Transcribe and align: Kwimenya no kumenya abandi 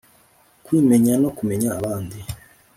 Kwimenya 0.65 1.13
no 1.21 1.29
kumenya 1.37 1.67
abandi 1.77 2.17